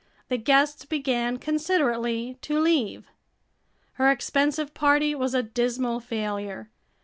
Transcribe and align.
The 0.29 0.37
guests 0.39 0.83
began 0.85 1.37
considerately 1.37 2.39
to 2.41 2.59
leave. 2.59 3.11
Her 3.91 4.09
expensive 4.09 4.73
party 4.73 5.13
was 5.13 5.35
a 5.35 5.43
dismal 5.43 5.99
failure. 5.99 6.71